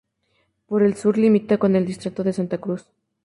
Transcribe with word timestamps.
Por 0.65 0.81
el 0.81 0.95
sur 0.95 1.15
limita 1.19 1.59
con 1.59 1.75
el 1.75 1.85
distrito 1.85 2.23
de 2.23 2.33
Santa 2.33 2.57
Cruz. 2.57 2.87